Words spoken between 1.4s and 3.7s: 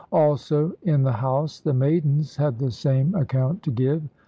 the maidens had the same account to